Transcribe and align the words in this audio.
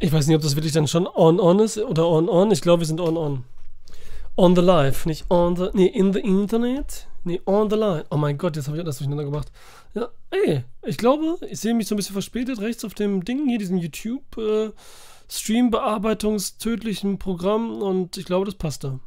Ich 0.00 0.12
weiß 0.12 0.26
nicht, 0.26 0.36
ob 0.36 0.42
das 0.42 0.56
wirklich 0.56 0.72
dann 0.72 0.88
schon 0.88 1.06
on-on 1.06 1.60
ist 1.60 1.78
oder 1.78 2.08
on-on. 2.08 2.50
Ich 2.50 2.60
glaube, 2.60 2.80
wir 2.80 2.86
sind 2.86 3.00
on-on. 3.00 3.44
On 4.36 4.56
the 4.56 4.62
live, 4.62 5.06
nicht 5.06 5.30
on 5.30 5.56
the. 5.56 5.68
Nee, 5.72 5.86
in 5.86 6.12
the 6.12 6.20
Internet. 6.20 7.06
Nee, 7.22 7.40
on 7.46 7.70
the 7.70 7.76
line. 7.76 8.04
Oh 8.10 8.16
mein 8.16 8.36
Gott, 8.36 8.56
jetzt 8.56 8.66
habe 8.66 8.76
ich 8.76 8.82
alles 8.82 8.98
durcheinander 8.98 9.24
gemacht. 9.24 9.50
Ja, 9.94 10.08
ey, 10.30 10.64
ich 10.82 10.98
glaube, 10.98 11.38
ich 11.48 11.58
sehe 11.58 11.72
mich 11.72 11.86
so 11.86 11.94
ein 11.94 11.96
bisschen 11.96 12.12
verspätet 12.12 12.60
rechts 12.60 12.84
auf 12.84 12.94
dem 12.94 13.24
Ding 13.24 13.48
hier, 13.48 13.58
diesem 13.58 13.78
YouTube 13.78 14.36
äh, 14.36 14.72
Programm 17.18 17.80
und 17.80 18.16
ich 18.16 18.26
glaube, 18.26 18.44
das 18.44 18.56
passt 18.56 18.84
da. 18.84 19.00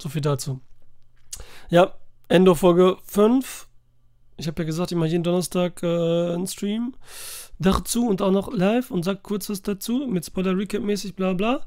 So 0.00 0.08
viel 0.08 0.22
dazu. 0.22 0.60
Ja, 1.70 1.94
Endo 2.28 2.54
Folge 2.54 2.96
5. 3.04 3.68
Ich 4.42 4.48
habe 4.48 4.62
ja 4.62 4.66
gesagt, 4.66 4.90
ich 4.90 4.98
mache 4.98 5.08
jeden 5.08 5.22
Donnerstag 5.22 5.84
äh, 5.84 5.86
einen 6.34 6.48
Stream 6.48 6.94
dazu 7.60 8.08
und 8.08 8.20
auch 8.22 8.32
noch 8.32 8.52
live 8.52 8.90
und 8.90 9.04
sag 9.04 9.22
kurz 9.22 9.48
was 9.48 9.62
dazu 9.62 10.08
mit 10.08 10.26
Spoiler 10.26 10.58
Recap 10.58 10.82
mäßig, 10.82 11.14
bla 11.14 11.32
bla. 11.32 11.60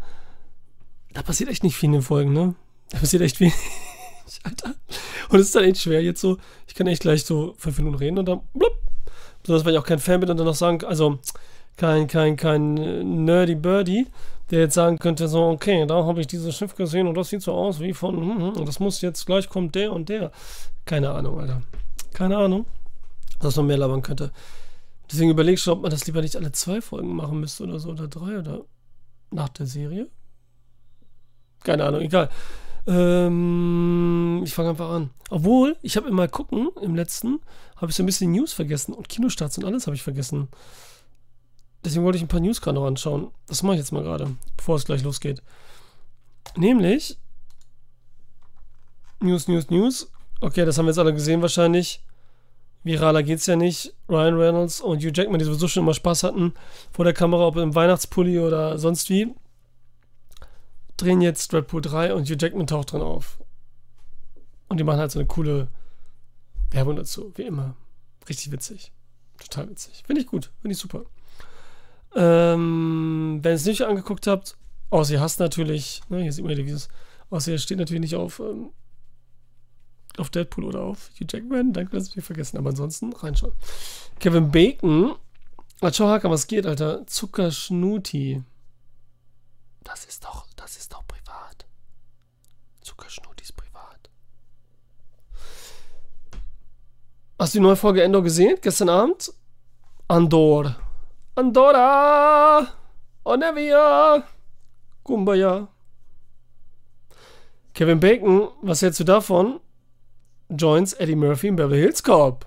Da 1.14 1.22
passiert 1.22 1.50
echt 1.50 1.64
nicht 1.64 1.78
viel 1.78 1.88
in 1.88 1.94
den 1.94 2.02
Folgen, 2.02 2.34
ne? 2.34 2.54
Da 2.90 2.98
passiert 2.98 3.22
echt 3.22 3.40
wenig. 3.40 3.56
Alter. 4.44 4.76
Und 5.30 5.40
es 5.40 5.46
ist 5.48 5.56
dann 5.56 5.64
echt 5.64 5.80
schwer 5.80 6.04
jetzt 6.04 6.20
so. 6.20 6.38
Ich 6.68 6.76
kann 6.76 6.88
echt 6.88 7.02
gleich 7.02 7.24
so 7.24 7.56
fünf 7.58 7.78
Minuten 7.78 7.96
reden 7.96 8.18
und 8.18 8.26
dann 8.26 8.42
blub. 8.54 8.74
Besonders 9.42 9.66
weil 9.66 9.74
ich 9.74 9.80
auch 9.80 9.86
kein 9.86 10.00
Fan 10.00 10.20
bin 10.20 10.30
und 10.30 10.36
dann 10.36 10.46
noch 10.46 10.54
sagen, 10.54 10.84
also 10.84 11.20
kein, 11.78 12.08
kein, 12.08 12.36
kein 12.36 12.76
äh, 12.78 13.04
Nerdy 13.06 13.56
Birdie, 13.56 14.08
der 14.52 14.60
jetzt 14.60 14.74
sagen 14.74 15.00
könnte, 15.00 15.30
so, 15.30 15.46
okay, 15.46 15.86
da 15.86 16.04
habe 16.04 16.20
ich 16.20 16.28
dieses 16.28 16.58
Schiff 16.58 16.76
gesehen 16.76 17.08
und 17.08 17.16
das 17.16 17.30
sieht 17.30 17.42
so 17.42 17.54
aus 17.54 17.80
wie 17.80 17.94
von, 17.94 18.18
hm, 18.18 18.38
hm, 18.38 18.50
und 18.58 18.68
das 18.68 18.82
muss 18.82 19.00
jetzt 19.00 19.26
gleich 19.26 19.48
kommt 19.48 19.76
der 19.76 19.94
und 19.94 20.10
der. 20.10 20.34
Keine 20.84 21.12
Ahnung, 21.12 21.40
Alter. 21.40 21.62
Keine 22.16 22.38
Ahnung. 22.38 22.66
Dass 23.40 23.58
man 23.58 23.68
mehr 23.68 23.78
labern 23.78 24.02
könnte. 24.02 24.32
Deswegen 25.12 25.30
überlege 25.30 25.56
ich, 25.56 25.68
ob 25.68 25.82
man 25.82 25.92
das 25.92 26.08
lieber 26.08 26.22
nicht 26.22 26.38
alle 26.38 26.54
zwei 26.54 26.80
Folgen 26.80 27.14
machen 27.14 27.42
müsste 27.42 27.64
oder 27.64 27.78
so, 27.78 27.90
oder 27.90 28.08
drei 28.08 28.40
oder 28.40 28.64
nach 29.32 29.50
der 29.50 29.66
Serie. 29.66 30.08
Keine 31.64 31.84
Ahnung, 31.84 32.00
egal. 32.00 32.30
Ähm, 32.88 34.42
ich 34.46 34.54
fange 34.54 34.70
einfach 34.70 34.90
an. 34.90 35.10
Obwohl, 35.30 35.76
ich 35.82 35.98
habe 35.98 36.08
immer 36.08 36.30
gucken, 36.30 36.70
im 36.82 36.96
letzten, 36.96 37.42
habe 37.76 37.92
ich 37.92 37.98
so 37.98 38.04
ein 38.04 38.06
bisschen 38.06 38.32
News 38.32 38.54
vergessen 38.54 38.94
und 38.94 39.10
Kinostarts 39.10 39.58
und 39.58 39.66
alles 39.66 39.86
habe 39.86 39.96
ich 39.96 40.04
vergessen. 40.04 40.48
Deswegen 41.84 42.06
wollte 42.06 42.18
ich 42.18 42.24
ein 42.24 42.30
paar 42.30 42.40
News 42.40 42.62
gerade 42.62 42.76
noch 42.76 42.88
anschauen. 42.88 43.30
Das 43.48 43.62
mache 43.62 43.76
ich 43.76 43.80
jetzt 43.80 43.92
mal 43.92 44.04
gerade, 44.04 44.38
bevor 44.56 44.78
es 44.78 44.86
gleich 44.86 45.04
losgeht. 45.04 45.44
Nämlich 46.56 47.20
News, 49.20 49.50
News, 49.50 49.70
News. 49.70 50.10
Okay, 50.46 50.64
das 50.64 50.78
haben 50.78 50.86
wir 50.86 50.92
jetzt 50.92 51.00
alle 51.00 51.12
gesehen 51.12 51.42
wahrscheinlich. 51.42 52.04
Viraler 52.84 53.24
geht's 53.24 53.48
ja 53.48 53.56
nicht. 53.56 53.96
Ryan 54.08 54.36
Reynolds 54.36 54.80
und 54.80 55.00
Hugh 55.00 55.12
Jackman, 55.12 55.40
die 55.40 55.46
sowieso 55.46 55.68
schon 55.68 55.82
immer 55.82 55.96
Spaß 55.96 56.22
hatten 56.22 56.54
vor 56.92 57.04
der 57.04 57.16
Kamera, 57.16 57.48
ob 57.48 57.56
im 57.56 57.74
Weihnachtspulli 57.74 58.38
oder 58.38 58.78
sonst 58.78 59.10
wie, 59.10 59.34
drehen 60.98 61.22
jetzt 61.22 61.52
Deadpool 61.52 61.82
3 61.82 62.14
und 62.14 62.30
Hugh 62.30 62.38
Jackman 62.40 62.68
taucht 62.68 62.92
drin 62.92 63.02
auf. 63.02 63.40
Und 64.68 64.78
die 64.78 64.84
machen 64.84 65.00
halt 65.00 65.10
so 65.10 65.18
eine 65.18 65.28
coole 65.28 65.68
Werbung 66.70 66.96
dazu, 66.96 67.32
wie 67.34 67.42
immer. 67.42 67.76
Richtig 68.30 68.52
witzig. 68.52 68.92
Total 69.40 69.68
witzig. 69.68 70.04
Finde 70.06 70.22
ich 70.22 70.28
gut. 70.28 70.52
Finde 70.62 70.74
ich 70.74 70.80
super. 70.80 71.06
Ähm, 72.16 73.40
wenn 73.42 73.54
ihr 73.54 73.56
es 73.56 73.66
nicht 73.66 73.82
angeguckt 73.82 74.28
habt, 74.28 74.58
außer 74.92 75.14
ihr 75.14 75.22
hasst 75.22 75.40
natürlich, 75.40 76.04
ne, 76.10 76.22
hier 76.22 76.32
sieht 76.32 76.46
man 76.46 76.56
ja 76.56 76.62
dieses, 76.62 76.90
außer 77.32 77.52
ihr 77.52 77.58
steht 77.58 77.80
natürlich 77.80 78.02
nicht 78.02 78.16
auf 78.16 78.40
ähm, 78.40 78.70
auf 80.20 80.30
Deadpool 80.30 80.66
oder 80.66 80.82
auf 80.82 81.10
Hugh 81.20 81.28
Jackman. 81.30 81.74
Danke, 81.74 81.92
dass 81.92 82.16
mich 82.16 82.26
vergessen. 82.26 82.58
Aber 82.58 82.70
ansonsten 82.70 83.14
reinschauen. 83.14 83.54
Kevin 84.20 84.52
Bacon. 84.52 85.16
Schau, 85.92 86.08
Hacker, 86.08 86.32
was 86.32 86.48
geht, 86.48 86.66
Alter? 86.66 87.06
Zuckerschnuti. 87.06 88.44
Das 89.84 90.06
ist 90.06 90.24
doch, 90.24 90.48
das 90.56 90.78
ist 90.78 90.94
doch 90.94 91.06
privat. 91.08 91.66
Zuckerschnuti 92.82 93.44
ist 93.44 93.56
privat. 93.56 94.10
Hast 97.38 97.54
du 97.54 97.60
die 97.60 97.64
neue 97.64 97.76
Folge 97.76 98.02
Endor 98.02 98.24
gesehen? 98.24 98.58
Gestern 98.62 98.90
Abend? 98.90 99.32
Andor. 100.08 100.76
Andorra! 101.36 102.68
Onevia! 103.24 104.24
Kumbaya. 105.04 105.68
Kevin 107.74 108.00
Bacon, 108.00 108.48
was 108.62 108.82
hältst 108.82 109.02
du 109.02 109.04
davon? 109.04 109.60
Joins 110.50 110.94
Eddie 110.94 111.16
Murphy 111.16 111.48
im 111.48 111.56
Beverly 111.56 111.80
Hills 111.80 112.04
Cop. 112.04 112.46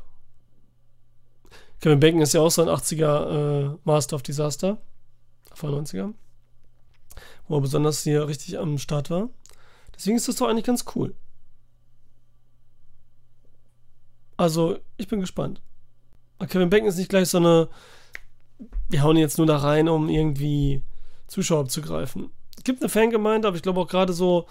Kevin 1.80 2.00
Bacon 2.00 2.20
ist 2.20 2.32
ja 2.32 2.40
auch 2.40 2.50
so 2.50 2.62
ein 2.62 2.68
80er 2.68 3.74
äh, 3.74 3.78
Master 3.84 4.16
of 4.16 4.22
Disaster. 4.22 4.78
Vor 5.54 5.70
90er. 5.70 6.12
Wo 7.46 7.56
er 7.56 7.60
besonders 7.60 8.02
hier 8.02 8.26
richtig 8.26 8.58
am 8.58 8.78
Start 8.78 9.10
war. 9.10 9.28
Deswegen 9.94 10.16
ist 10.16 10.28
das 10.28 10.36
doch 10.36 10.48
eigentlich 10.48 10.64
ganz 10.64 10.84
cool. 10.94 11.14
Also, 14.36 14.78
ich 14.96 15.08
bin 15.08 15.20
gespannt. 15.20 15.60
Kevin 16.48 16.70
Bacon 16.70 16.86
ist 16.86 16.98
nicht 16.98 17.10
gleich 17.10 17.28
so 17.28 17.38
eine. 17.38 17.68
Wir 18.88 19.02
hauen 19.02 19.16
jetzt 19.16 19.38
nur 19.38 19.46
da 19.46 19.56
rein, 19.56 19.88
um 19.88 20.08
irgendwie 20.08 20.82
Zuschauer 21.26 21.60
abzugreifen. 21.60 22.30
Es 22.56 22.64
gibt 22.64 22.80
eine 22.80 22.88
Fangemeinde, 22.88 23.46
aber 23.46 23.56
ich 23.56 23.62
glaube 23.62 23.80
auch 23.80 23.88
gerade 23.88 24.12
so 24.12 24.46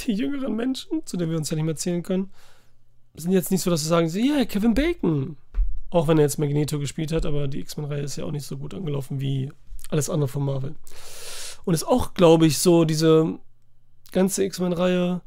die 0.00 0.12
jüngeren 0.12 0.54
Menschen, 0.56 1.04
zu 1.06 1.16
denen 1.16 1.30
wir 1.30 1.38
uns 1.38 1.50
ja 1.50 1.56
nicht 1.56 1.64
mehr 1.64 1.76
zählen 1.76 2.02
können, 2.02 2.32
sind 3.18 3.32
jetzt 3.32 3.50
nicht 3.50 3.62
so, 3.62 3.70
dass 3.70 3.82
sie 3.82 3.88
sagen, 3.88 4.08
ja, 4.08 4.36
yeah, 4.36 4.44
Kevin 4.44 4.74
Bacon. 4.74 5.36
Auch 5.90 6.06
wenn 6.06 6.18
er 6.18 6.24
jetzt 6.24 6.38
Magneto 6.38 6.78
gespielt 6.78 7.12
hat, 7.12 7.24
aber 7.24 7.48
die 7.48 7.60
X-Men-Reihe 7.60 8.02
ist 8.02 8.16
ja 8.16 8.24
auch 8.24 8.30
nicht 8.30 8.46
so 8.46 8.58
gut 8.58 8.74
angelaufen 8.74 9.20
wie 9.20 9.50
alles 9.88 10.10
andere 10.10 10.28
von 10.28 10.44
Marvel. 10.44 10.74
Und 11.64 11.74
ist 11.74 11.86
auch, 11.86 12.14
glaube 12.14 12.46
ich, 12.46 12.58
so 12.58 12.84
diese 12.84 13.38
ganze 14.12 14.44
X-Men-Reihe 14.44 15.22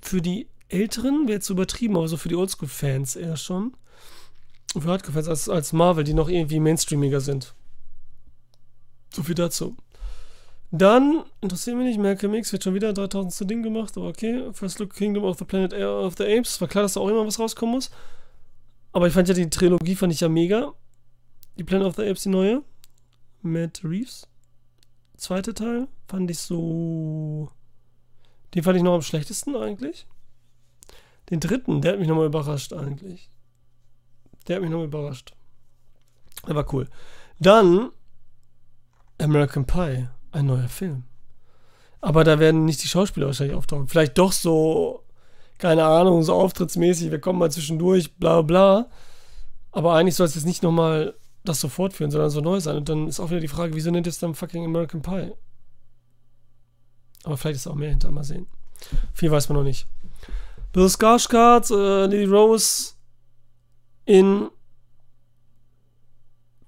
für 0.00 0.22
die 0.22 0.48
Älteren, 0.68 1.26
wäre 1.26 1.36
jetzt 1.36 1.50
übertrieben, 1.50 1.96
aber 1.96 2.08
so 2.08 2.16
für 2.16 2.28
die 2.28 2.36
Oldschool-Fans 2.36 3.16
eher 3.16 3.36
schon. 3.36 3.74
Und 4.74 4.82
für 4.82 4.88
Hardcore-Fans 4.88 5.28
als, 5.28 5.48
als 5.48 5.72
Marvel, 5.72 6.04
die 6.04 6.14
noch 6.14 6.28
irgendwie 6.28 6.60
mainstreamiger 6.60 7.20
sind. 7.20 7.54
So 9.12 9.22
viel 9.22 9.34
dazu. 9.34 9.76
Dann 10.76 11.22
interessiert 11.40 11.76
mich 11.76 11.86
nicht, 11.86 12.00
Malcolm 12.00 12.34
X 12.34 12.52
wird 12.52 12.64
schon 12.64 12.74
wieder 12.74 12.92
3000 12.92 13.48
Ding 13.48 13.62
gemacht, 13.62 13.96
aber 13.96 14.08
okay. 14.08 14.52
First 14.52 14.80
Look 14.80 14.92
Kingdom 14.92 15.22
of 15.22 15.38
the 15.38 15.44
Planet 15.44 15.72
of 15.72 16.16
the 16.18 16.24
Apes. 16.24 16.60
War 16.60 16.66
klar, 16.66 16.82
dass 16.82 16.94
da 16.94 17.00
auch 17.00 17.08
immer 17.08 17.24
was 17.24 17.38
rauskommen 17.38 17.76
muss. 17.76 17.92
Aber 18.90 19.06
ich 19.06 19.12
fand 19.12 19.28
ja 19.28 19.34
die 19.34 19.48
Trilogie 19.48 19.94
fand 19.94 20.12
ich 20.12 20.18
ja 20.18 20.28
mega. 20.28 20.74
Die 21.58 21.62
Planet 21.62 21.86
of 21.86 21.94
the 21.94 22.02
Apes, 22.02 22.24
die 22.24 22.28
neue. 22.28 22.64
Matt 23.40 23.82
Reeves. 23.84 24.26
Zweite 25.16 25.54
Teil 25.54 25.86
fand 26.08 26.28
ich 26.32 26.40
so. 26.40 27.52
Den 28.52 28.64
fand 28.64 28.76
ich 28.76 28.82
noch 28.82 28.94
am 28.94 29.02
schlechtesten 29.02 29.54
eigentlich. 29.54 30.08
Den 31.30 31.38
dritten, 31.38 31.82
der 31.82 31.92
hat 31.92 32.00
mich 32.00 32.08
nochmal 32.08 32.26
überrascht 32.26 32.72
eigentlich. 32.72 33.30
Der 34.48 34.56
hat 34.56 34.62
mich 34.62 34.72
nochmal 34.72 34.88
überrascht. 34.88 35.34
Der 36.48 36.56
war 36.56 36.74
cool. 36.74 36.88
Dann 37.38 37.90
American 39.18 39.66
Pie 39.66 40.08
ein 40.34 40.46
neuer 40.46 40.68
Film. 40.68 41.04
Aber 42.00 42.24
da 42.24 42.38
werden 42.38 42.64
nicht 42.64 42.82
die 42.82 42.88
Schauspieler 42.88 43.26
wahrscheinlich 43.26 43.56
auftauchen. 43.56 43.88
Vielleicht 43.88 44.18
doch 44.18 44.32
so, 44.32 45.02
keine 45.58 45.84
Ahnung, 45.84 46.22
so 46.22 46.34
auftrittsmäßig, 46.34 47.10
wir 47.10 47.20
kommen 47.20 47.38
mal 47.38 47.50
zwischendurch, 47.50 48.14
bla 48.16 48.42
bla. 48.42 48.90
Aber 49.72 49.94
eigentlich 49.94 50.14
soll 50.14 50.26
es 50.26 50.34
jetzt 50.34 50.44
nicht 50.44 50.62
nochmal 50.62 51.14
das 51.44 51.60
so 51.60 51.68
fortführen, 51.68 52.10
sondern 52.10 52.30
so 52.30 52.40
neu 52.40 52.60
sein. 52.60 52.76
Und 52.76 52.88
dann 52.88 53.08
ist 53.08 53.20
auch 53.20 53.30
wieder 53.30 53.40
die 53.40 53.48
Frage, 53.48 53.74
wieso 53.74 53.90
nennt 53.90 54.06
es 54.06 54.18
dann 54.18 54.34
fucking 54.34 54.64
American 54.64 55.02
Pie? 55.02 55.32
Aber 57.24 57.36
vielleicht 57.36 57.56
ist 57.56 57.66
auch 57.66 57.74
mehr 57.74 57.90
hinter, 57.90 58.10
mal 58.10 58.24
sehen. 58.24 58.46
Viel 59.14 59.30
weiß 59.30 59.48
man 59.48 59.58
noch 59.58 59.64
nicht. 59.64 59.86
Bill 60.72 60.86
Skarsgård, 60.86 61.70
äh, 61.70 62.06
Lily 62.06 62.24
Rose 62.24 62.94
in 64.04 64.50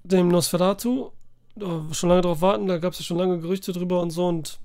dem 0.03 0.29
Nosferatu 0.29 1.11
schon 1.91 2.09
lange 2.09 2.21
darauf 2.21 2.41
warten, 2.41 2.67
da 2.67 2.77
gab 2.77 2.93
es 2.93 2.99
ja 2.99 3.05
schon 3.05 3.17
lange 3.17 3.39
Gerüchte 3.39 3.71
drüber 3.71 4.01
und 4.01 4.11
so 4.11 4.27
und 4.27 4.59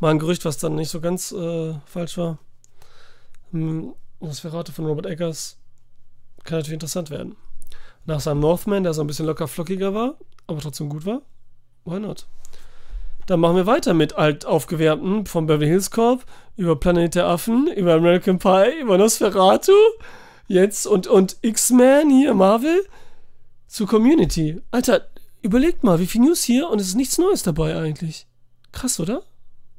mal 0.00 0.10
ein 0.10 0.18
Gerücht, 0.18 0.44
was 0.44 0.58
dann 0.58 0.74
nicht 0.74 0.90
so 0.90 1.00
ganz 1.00 1.32
äh, 1.32 1.74
falsch 1.86 2.18
war. 2.18 2.38
Hm, 3.52 3.94
das 4.20 4.40
Verrate 4.40 4.72
von 4.72 4.86
Robert 4.86 5.06
Eggers 5.06 5.58
kann 6.44 6.58
natürlich 6.58 6.74
interessant 6.74 7.10
werden. 7.10 7.36
Nach 8.04 8.20
seinem 8.20 8.40
Northman, 8.40 8.82
der 8.82 8.94
so 8.94 9.00
ein 9.00 9.06
bisschen 9.06 9.26
locker 9.26 9.46
flockiger 9.46 9.94
war, 9.94 10.14
aber 10.46 10.60
trotzdem 10.60 10.88
gut 10.88 11.06
war, 11.06 11.22
why 11.84 12.00
not? 12.00 12.26
Dann 13.26 13.38
machen 13.38 13.56
wir 13.56 13.66
weiter 13.66 13.94
mit 13.94 14.14
alt 14.14 14.44
aufgewärmten 14.44 15.26
vom 15.26 15.46
Beverly 15.46 15.68
Hills 15.68 15.92
Corp 15.92 16.24
über 16.56 16.74
Planet 16.74 17.14
der 17.14 17.26
Affen, 17.26 17.68
über 17.68 17.94
American 17.94 18.38
Pie, 18.38 18.80
über 18.80 18.98
Nosferatu, 18.98 19.72
jetzt 20.48 20.86
und, 20.86 21.06
und 21.06 21.36
X-Men 21.42 22.10
hier, 22.10 22.34
Marvel, 22.34 22.84
zu 23.68 23.86
Community. 23.86 24.60
Alter, 24.72 25.06
Überlegt 25.42 25.82
mal, 25.82 25.98
wie 25.98 26.06
viel 26.06 26.20
News 26.20 26.44
hier 26.44 26.68
und 26.68 26.80
es 26.80 26.88
ist 26.88 26.94
nichts 26.94 27.18
Neues 27.18 27.42
dabei 27.42 27.76
eigentlich. 27.76 28.26
Krass, 28.70 29.00
oder? 29.00 29.22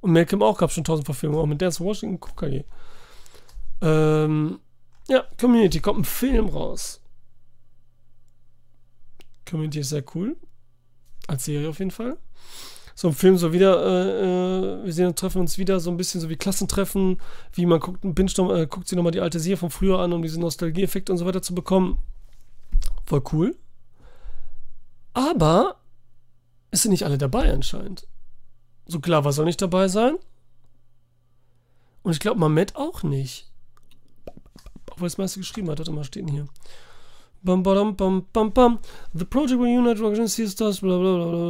Und 0.02 0.12
Malcolm 0.12 0.44
auch 0.44 0.58
gab 0.58 0.72
schon 0.72 0.84
tausend 0.84 1.06
Verfilmungen, 1.06 1.42
auch 1.42 1.48
mit 1.48 1.62
Dance 1.62 1.82
Washington, 1.82 2.20
KKG. 2.20 2.66
Ähm, 3.82 4.60
ja, 5.08 5.24
Community, 5.40 5.80
kommt 5.80 6.00
ein 6.00 6.06
Film 6.06 6.50
raus. 6.50 7.02
Community 9.50 9.80
ist 9.80 9.90
sehr 9.90 10.04
cool. 10.14 10.36
Als 11.28 11.46
Serie 11.46 11.70
auf 11.70 11.80
jeden 11.80 11.92
Fall. 11.92 12.18
So 12.96 13.08
im 13.08 13.14
Film 13.14 13.38
so 13.38 13.54
wieder, 13.54 13.82
äh, 13.86 14.82
äh 14.82 14.86
wir 14.86 14.94
sehen 14.94 15.08
und 15.08 15.18
treffen 15.18 15.40
uns 15.40 15.58
wieder 15.58 15.80
so 15.80 15.90
ein 15.90 15.98
bisschen 15.98 16.20
so 16.20 16.30
wie 16.30 16.36
Klassentreffen, 16.36 17.22
wie 17.54 17.66
man 17.66 17.80
guckt, 17.80 18.02
binge 18.02 18.32
äh, 18.54 18.68
guckt 18.68 18.88
sich 18.88 18.98
nochmal 18.98 19.14
die 19.14 19.22
alte 19.22 19.40
Serie 19.40 19.58
von 19.58 19.70
früher 19.70 20.00
an, 20.00 20.12
um 20.12 20.22
diese 20.22 20.40
Nostalgieeffekte 20.40 21.12
und 21.12 21.18
so 21.18 21.26
weiter 21.26 21.42
zu 21.42 21.56
bekommen. 21.56 22.00
Voll 23.06 23.24
cool. 23.32 23.56
Aber 25.14 25.78
es 26.72 26.82
sind 26.82 26.92
nicht 26.92 27.06
alle 27.06 27.18
dabei 27.18 27.54
anscheinend. 27.54 28.08
So 28.86 29.00
Glover 29.00 29.32
soll 29.32 29.46
nicht 29.46 29.62
dabei 29.62 29.88
sein. 29.88 30.18
Und 32.02 32.12
ich 32.12 32.20
glaube, 32.20 32.40
Mamet 32.40 32.76
auch 32.76 33.04
nicht. 33.04 33.50
Obwohl 34.92 35.08
es 35.08 35.18
meiste 35.18 35.40
geschrieben 35.40 35.70
hat, 35.70 35.80
hat 35.80 35.88
er 35.88 35.94
mal 35.94 36.04
stehen 36.04 36.28
hier. 36.28 36.48
Bam, 37.42 37.64
bam, 37.64 37.96
bam, 37.96 38.26
bam, 38.32 38.52
bam. 38.54 38.80
The 39.14 39.26
project 39.26 39.60
will 39.60 39.68
unite 39.68 40.02
organization 40.02 40.50
stars, 40.50 40.80
bla, 40.80 40.98
bla, 40.98 41.16
bla, 41.18 41.26
bla. 41.26 41.42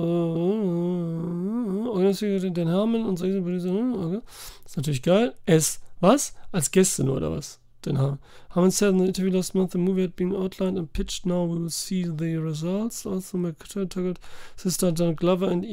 Organisiert 1.90 2.58
den 2.58 2.68
Hermann 2.68 3.06
und 3.06 3.18
so. 3.18 3.26
Okay. 3.26 4.22
Das 4.64 4.72
ist 4.72 4.78
natürlich 4.78 5.04
geil. 5.04 5.36
Es, 5.46 5.80
was? 6.00 6.34
Als 6.52 6.72
Gäste 6.72 7.04
nur, 7.04 7.18
oder 7.18 7.32
was? 7.32 7.60
Den 7.86 7.98
Hermann. 7.98 8.20
Hermann 8.54 8.72
said 8.72 8.90
in 8.90 9.00
the 9.00 9.06
interview 9.06 9.32
last 9.32 9.56
month 9.56 9.72
the 9.72 9.78
movie 9.78 10.02
had 10.02 10.16
been 10.16 10.36
outlined 10.36 10.78
and 10.78 10.92
pitched. 10.92 11.26
Now 11.26 11.46
we 11.46 11.60
will 11.60 11.70
see 11.70 12.04
the 12.04 12.38
results. 12.38 13.06
Also, 13.06 13.38
McTaggart, 13.38 14.18
Sister 14.56 14.92
Donald 14.92 15.18
Glover 15.18 15.50
and 15.50 15.66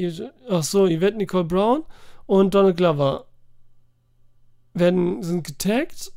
Ach 0.51 0.63
so, 0.63 0.87
Yvette 0.87 1.17
Nicole 1.17 1.45
Brown 1.45 1.85
und 2.27 2.55
Donald 2.55 2.77
Glover 2.77 3.27
werden, 4.75 5.23
sind 5.23 5.47
getaggt, 5.47 6.13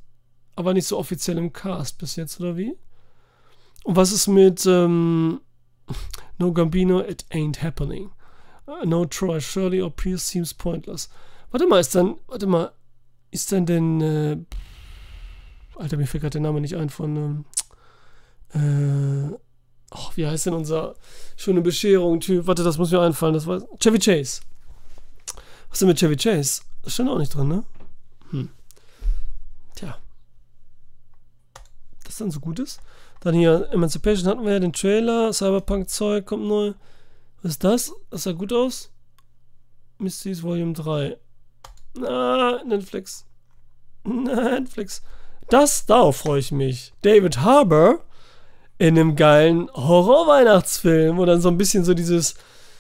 aber 0.56 0.74
nicht 0.74 0.88
so 0.88 0.98
offiziell 0.98 1.38
im 1.38 1.51
Cast 1.51 1.98
bis 1.98 2.16
jetzt, 2.16 2.39
oder 2.39 2.57
wie? 2.57 2.75
Und 3.84 3.96
was 3.96 4.12
ist 4.12 4.28
mit 4.28 4.66
ähm, 4.66 5.42
No 6.38 6.54
Gambino, 6.54 7.01
It 7.01 7.25
Ain't 7.31 7.62
Happening? 7.62 8.12
Uh, 8.66 8.86
no 8.86 9.06
Troy, 9.06 9.42
Shirley 9.42 9.81
or 9.81 9.92
Pierce 9.92 10.28
seems 10.28 10.54
pointless. 10.54 11.10
Warte 11.51 11.68
mal, 11.68 11.80
ist 11.80 11.94
dann, 11.94 12.16
warte 12.28 12.48
mal, 12.48 12.72
ist 13.31 13.51
dann 13.51 13.66
denn, 13.66 14.01
äh, 14.01 14.38
Alter, 15.75 15.98
mir 15.98 16.08
fällt 16.08 16.22
gerade 16.22 16.34
der 16.34 16.42
Name 16.42 16.62
nicht 16.62 16.75
ein 16.75 16.90
von, 16.90 17.46
ähm, 18.54 19.31
äh, 19.31 19.36
oh, 19.92 20.10
wie 20.16 20.28
heißt 20.28 20.46
denn 20.46 20.54
unser 20.54 20.96
schöne 21.36 21.62
Bescherung-Typ? 21.62 22.48
Warte, 22.48 22.64
das 22.64 22.78
muss 22.78 22.92
mir 22.92 23.02
einfallen, 23.02 23.34
das 23.34 23.48
war 23.48 23.62
Chevy 23.80 24.00
Chase. 24.00 24.42
Was 25.70 25.74
ist 25.74 25.81
denn 25.81 25.88
mit 25.88 26.00
Chevy 26.00 26.16
Chase? 26.16 26.62
Das 26.84 26.94
stand 26.94 27.10
auch 27.10 27.18
nicht 27.18 27.34
drin, 27.34 27.48
ne? 27.48 27.64
Hm. 28.30 28.50
Tja. 29.75 29.98
Das 32.04 32.18
dann 32.18 32.31
so 32.31 32.40
gut 32.40 32.60
ist. 32.60 32.80
Dann 33.22 33.34
hier 33.36 33.70
Emancipation 33.72 34.30
hatten 34.30 34.46
wir 34.46 34.54
ja 34.54 34.60
den 34.60 34.74
Trailer. 34.74 35.31
Cyberpunk-Zeug 35.31 36.25
kommt 36.25 36.44
neu. 36.44 36.74
Was 37.42 37.54
ist 37.54 37.64
das? 37.64 37.94
Das 38.10 38.24
sah 38.24 38.34
gut 38.34 38.52
aus. 38.52 38.92
Mysteries 39.98 40.44
Volume 40.44 40.74
3. 40.74 41.18
Na, 41.96 42.64
Netflix. 42.66 43.25
Netflix. 44.04 45.02
Das, 45.53 45.85
darauf 45.85 46.17
freue 46.17 46.39
ich 46.39 46.51
mich. 46.51 46.94
David 47.03 47.41
Harbour 47.41 48.03
in 48.79 48.97
einem 48.97 49.15
geilen 49.15 49.69
Horror-Weihnachtsfilm, 49.71 51.15
wo 51.15 51.25
dann 51.25 51.41
so 51.41 51.50
ein 51.50 51.59
bisschen 51.59 51.83
so 51.83 51.94
dieses, 51.94 52.33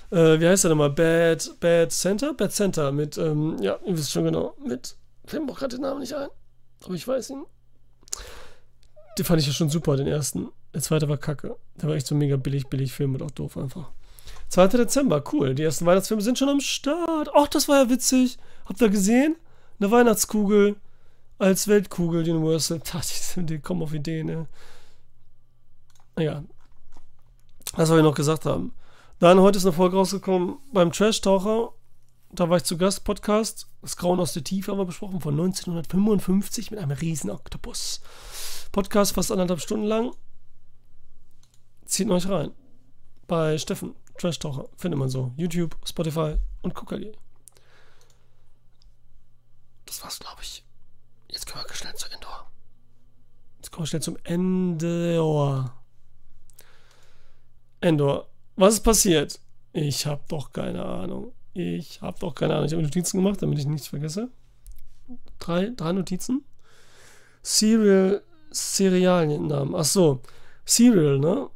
äh, 0.09 0.39
wie 0.39 0.47
heißt 0.47 0.63
der 0.63 0.69
nochmal? 0.69 0.89
Bad, 0.89 1.51
Bad 1.59 1.91
Center? 1.91 2.33
Bad 2.33 2.51
Center 2.51 2.91
mit, 2.91 3.15
ähm, 3.19 3.57
ja, 3.61 3.77
ihr 3.85 3.95
wisst 3.95 4.11
schon 4.11 4.23
genau, 4.23 4.55
mit, 4.65 4.97
ich 5.23 5.29
fällt 5.29 5.45
mir 5.45 5.53
gerade 5.53 5.75
den 5.75 5.81
Namen 5.81 5.99
nicht 5.99 6.15
ein, 6.15 6.29
aber 6.83 6.95
ich 6.95 7.07
weiß 7.07 7.29
ihn. 7.29 7.45
Den 9.19 9.25
fand 9.25 9.39
ich 9.39 9.45
ja 9.45 9.53
schon 9.53 9.69
super, 9.69 9.95
den 9.95 10.07
ersten. 10.07 10.49
Der 10.73 10.81
zweite 10.81 11.07
war 11.07 11.17
kacke. 11.17 11.55
Der 11.79 11.89
war 11.89 11.95
echt 11.95 12.07
so 12.07 12.15
mega 12.15 12.37
billig, 12.37 12.69
billig 12.69 12.91
Film 12.91 13.13
und 13.13 13.21
auch 13.21 13.29
doof 13.29 13.55
einfach. 13.55 13.91
2. 14.49 14.69
Dezember, 14.69 15.23
cool. 15.31 15.53
Die 15.53 15.61
ersten 15.61 15.85
Weihnachtsfilme 15.85 16.23
sind 16.23 16.39
schon 16.39 16.49
am 16.49 16.59
Start. 16.59 17.29
Ach, 17.35 17.47
das 17.47 17.67
war 17.67 17.83
ja 17.83 17.89
witzig. 17.91 18.39
Habt 18.65 18.81
ihr 18.81 18.89
gesehen? 18.89 19.35
Eine 19.79 19.91
Weihnachtskugel 19.91 20.77
als 21.43 21.67
Weltkugel 21.67 22.21
Universal. 22.21 22.81
Die, 23.35 23.59
kommen 23.59 23.83
auf 23.83 23.93
Ideen, 23.93 24.27
ne? 24.27 24.47
Naja. 26.15 26.43
Das 27.75 27.89
soll 27.89 27.99
ich 27.99 28.03
noch 28.03 28.15
gesagt 28.15 28.45
haben. 28.45 28.73
Dann, 29.19 29.39
heute 29.39 29.57
ist 29.57 29.65
eine 29.65 29.73
Folge 29.73 29.97
rausgekommen 29.97 30.57
beim 30.71 30.91
Trash-Taucher. 30.91 31.73
Da 32.31 32.49
war 32.49 32.57
ich 32.57 32.63
zu 32.63 32.77
Gast, 32.77 33.03
Podcast. 33.03 33.67
Das 33.81 33.97
Grauen 33.97 34.19
aus 34.19 34.33
der 34.33 34.43
Tiefe 34.43 34.71
haben 34.71 34.79
wir 34.79 34.85
besprochen, 34.85 35.19
von 35.19 35.33
1955 35.33 36.71
mit 36.71 36.79
einem 36.79 36.91
riesen 36.91 37.29
Oktopus. 37.29 38.01
Podcast 38.71 39.13
fast 39.13 39.31
anderthalb 39.31 39.59
Stunden 39.59 39.85
lang. 39.85 40.15
Zieht 41.85 42.09
euch 42.09 42.27
rein. 42.27 42.51
Bei 43.27 43.57
Steffen, 43.57 43.95
Trash 44.17 44.39
Talker, 44.39 44.69
findet 44.77 44.99
man 44.99 45.09
so. 45.09 45.33
YouTube, 45.35 45.75
Spotify 45.85 46.37
und 46.61 46.73
KKG. 46.73 47.11
Das 49.85 50.01
war's, 50.03 50.19
glaube 50.19 50.41
ich. 50.41 50.63
Jetzt 51.33 51.47
können 51.47 51.65
wir 51.67 51.75
schnell 51.75 51.95
zu 51.95 52.07
Endor. 52.11 52.51
Jetzt 53.57 53.71
kommen 53.71 53.83
wir 53.83 53.87
schnell 53.87 54.01
zum 54.03 54.17
Endor. 54.23 55.73
Endor. 57.81 58.29
Was 58.55 58.75
ist 58.75 58.83
passiert? 58.83 59.39
Ich 59.71 60.05
habe 60.05 60.21
doch 60.27 60.51
keine 60.51 60.85
Ahnung. 60.85 61.31
Ich 61.53 62.01
habe 62.03 62.19
doch 62.19 62.35
keine 62.35 62.53
Ahnung. 62.53 62.67
Ich 62.67 62.73
habe 62.73 62.83
Notizen 62.83 63.17
gemacht, 63.17 63.41
damit 63.41 63.57
ich 63.57 63.65
nichts 63.65 63.87
vergesse. 63.87 64.29
Drei, 65.39 65.71
drei 65.75 65.91
Notizen. 65.91 66.45
Serial 67.41 68.21
Serialiennamen. 68.51 69.73
Ach 69.73 69.85
so, 69.85 70.21
Serial, 70.65 71.17
ne? 71.17 71.49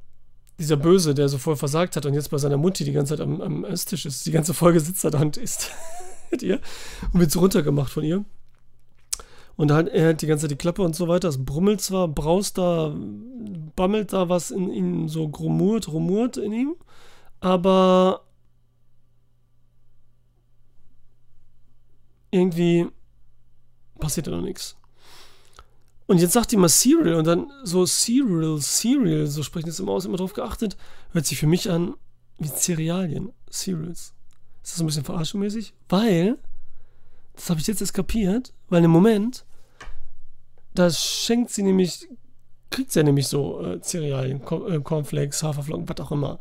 Dieser 0.57 0.75
Böse, 0.75 1.13
der 1.13 1.29
so 1.29 1.37
voll 1.37 1.55
versagt 1.55 1.95
hat 1.95 2.07
und 2.07 2.15
jetzt 2.15 2.31
bei 2.31 2.39
seiner 2.39 2.57
Mutti 2.57 2.83
die 2.83 2.93
ganze 2.93 3.15
Zeit 3.15 3.21
am, 3.23 3.41
am 3.41 3.63
Esstisch 3.63 4.07
ist. 4.07 4.25
Die 4.25 4.31
ganze 4.31 4.55
Folge 4.55 4.79
sitzt 4.79 5.03
da 5.03 5.09
und 5.21 5.37
isst 5.37 5.69
mit 6.31 6.41
ihr 6.41 6.59
und 7.13 7.19
wird 7.19 7.29
so 7.29 7.41
runtergemacht 7.41 7.91
von 7.91 8.03
ihr. 8.03 8.25
Und 9.57 9.71
halt, 9.71 9.89
er 9.89 10.05
hält 10.05 10.21
die 10.21 10.27
ganze 10.27 10.43
Zeit 10.43 10.51
die 10.51 10.55
Klappe 10.55 10.83
und 10.83 10.95
so 10.95 11.07
weiter. 11.07 11.27
Es 11.27 11.43
brummelt 11.43 11.81
zwar, 11.81 12.07
braust 12.07 12.57
da, 12.57 12.95
bammelt 13.75 14.13
da 14.13 14.29
was 14.29 14.51
in 14.51 14.71
ihm, 14.71 15.09
so 15.09 15.27
grumurt, 15.27 15.87
rumurt 15.87 16.37
in 16.37 16.53
ihm, 16.53 16.75
aber 17.39 18.21
irgendwie 22.31 22.87
passiert 23.99 24.27
da 24.27 24.31
noch 24.31 24.41
nichts. 24.41 24.77
Und 26.05 26.19
jetzt 26.19 26.33
sagt 26.33 26.51
die 26.51 26.57
mal 26.57 26.69
Cereal 26.69 27.15
und 27.15 27.27
dann 27.27 27.51
so 27.63 27.85
Cereal, 27.85 28.59
Cereal, 28.61 29.27
so 29.27 29.43
sprechen 29.43 29.69
es 29.69 29.79
immer 29.79 29.91
aus, 29.91 30.05
immer 30.05 30.17
drauf 30.17 30.33
geachtet, 30.33 30.77
hört 31.11 31.25
sich 31.25 31.37
für 31.37 31.47
mich 31.47 31.69
an 31.69 31.95
wie 32.37 32.47
Cerealien, 32.47 33.33
Cereals. 33.51 34.13
Ist 34.63 34.73
das 34.73 34.79
ein 34.79 34.85
bisschen 34.85 35.03
verarschungsmäßig? 35.03 35.73
Weil, 35.89 36.37
das 37.33 37.49
habe 37.49 37.59
ich 37.59 37.67
jetzt 37.67 37.81
eskapiert, 37.81 38.53
weil 38.69 38.83
im 38.83 38.91
Moment, 38.91 39.45
da 40.77 40.89
schenkt 40.89 41.51
sie 41.51 41.63
nämlich, 41.63 42.07
kriegt 42.69 42.91
sie 42.91 42.99
ja 42.99 43.03
nämlich 43.03 43.27
so 43.27 43.61
äh, 43.61 43.81
Cerealien, 43.81 44.41
äh, 44.41 44.79
Cornflakes, 44.79 45.43
Haferflocken, 45.43 45.87
was 45.89 45.99
auch 46.05 46.11
immer. 46.11 46.39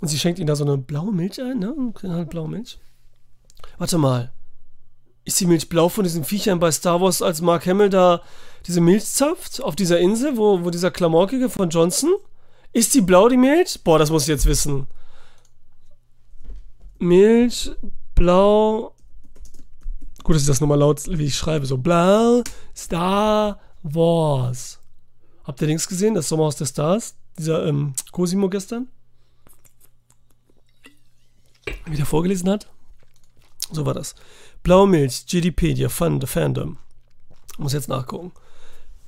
Und 0.00 0.08
sie 0.08 0.18
schenkt 0.18 0.38
ihnen 0.38 0.48
da 0.48 0.56
so 0.56 0.64
eine 0.64 0.78
blaue 0.78 1.12
Milch 1.12 1.40
ein, 1.40 1.58
ne? 1.58 1.74
Halt 2.02 2.30
blaue 2.30 2.48
Milch. 2.48 2.78
Warte 3.78 3.98
mal. 3.98 4.32
Ist 5.24 5.40
die 5.40 5.46
Milch 5.46 5.68
blau 5.68 5.88
von 5.88 6.04
diesen 6.04 6.24
Viechern 6.24 6.58
bei 6.58 6.70
Star 6.70 7.00
Wars, 7.00 7.22
als 7.22 7.40
Mark 7.40 7.66
Hamill 7.66 7.88
da 7.88 8.20
diese 8.66 8.80
Milch 8.80 9.04
zapft 9.04 9.62
auf 9.62 9.76
dieser 9.76 9.98
Insel, 9.98 10.36
wo, 10.36 10.64
wo 10.64 10.70
dieser 10.70 10.90
Klamaukige 10.90 11.48
von 11.48 11.70
Johnson? 11.70 12.12
Ist 12.72 12.94
die 12.94 13.02
blau, 13.02 13.28
die 13.28 13.36
Milch? 13.36 13.82
Boah, 13.84 13.98
das 13.98 14.10
muss 14.10 14.22
ich 14.22 14.28
jetzt 14.28 14.46
wissen. 14.46 14.86
Milch, 16.98 17.70
blau. 18.14 18.93
Gut, 20.24 20.34
dass 20.34 20.42
ich 20.42 20.48
das 20.48 20.60
nochmal 20.60 20.78
laut, 20.78 21.02
wie 21.06 21.26
ich 21.26 21.36
schreibe. 21.36 21.66
So, 21.66 21.76
blau, 21.76 22.42
Star 22.74 23.60
Wars. 23.82 24.80
Habt 25.44 25.60
ihr 25.60 25.66
links 25.66 25.86
gesehen? 25.86 26.14
Das 26.14 26.28
Sommerhaus 26.28 26.56
der 26.56 26.64
Stars? 26.64 27.14
Dieser 27.38 27.66
ähm, 27.66 27.92
Cosimo 28.10 28.48
gestern? 28.48 28.88
Wie 31.84 31.96
der 31.96 32.06
vorgelesen 32.06 32.48
hat? 32.48 32.70
So 33.70 33.84
war 33.84 33.92
das. 33.92 34.14
Blaue 34.62 34.88
Milch, 34.88 35.26
GDpedia, 35.26 35.90
Fund, 35.90 36.26
Fandom. 36.26 36.78
Muss 37.58 37.74
jetzt 37.74 37.88
nachgucken. 37.88 38.32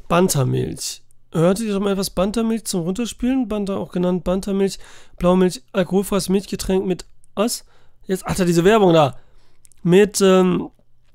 Bantermilch. 0.08 1.02
Hörte 1.32 1.64
ihr 1.64 1.72
schon 1.72 1.82
mal 1.82 1.92
etwas 1.92 2.10
Bantermilch 2.10 2.66
zum 2.66 2.82
Runterspielen? 2.82 3.48
Banter 3.48 3.78
auch 3.78 3.92
genannt 3.92 4.24
Bantermilch. 4.24 4.78
Blaumilch, 5.16 5.62
alkoholfreies 5.72 6.28
Milchgetränk 6.28 6.84
mit 6.84 7.06
was? 7.34 7.64
Jetzt 8.06 8.24
hat 8.26 8.38
er 8.38 8.44
diese 8.44 8.64
Werbung 8.64 8.92
da. 8.92 9.16
Mit, 9.82 10.20
ähm, 10.20 10.70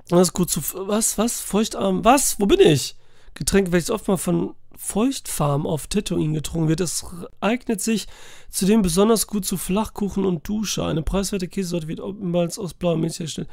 das 0.08 0.28
ist 0.28 0.32
gut 0.32 0.50
zu, 0.50 0.60
was, 0.74 1.18
was? 1.18 1.40
Feuchtarm, 1.40 2.04
was? 2.04 2.40
Wo 2.40 2.46
bin 2.46 2.60
ich? 2.60 2.96
Getränk, 3.34 3.72
welches 3.72 3.90
oft 3.90 4.08
mal 4.08 4.16
von 4.16 4.54
Feuchtfarm 4.76 5.66
auf 5.66 5.86
Tatooine 5.86 6.34
getrunken 6.34 6.68
wird. 6.68 6.80
Es 6.80 7.04
eignet 7.40 7.80
sich 7.80 8.08
zudem 8.50 8.82
besonders 8.82 9.26
gut 9.26 9.44
zu 9.44 9.56
Flachkuchen 9.56 10.24
und 10.24 10.46
Dusche. 10.48 10.84
Eine 10.84 11.02
preiswerte 11.02 11.48
Käsesorte 11.48 11.88
wird 11.88 12.00
oftmals 12.00 12.58
aus 12.58 12.74
blauer 12.74 12.96
Milch 12.96 13.18
hergestellt. 13.18 13.48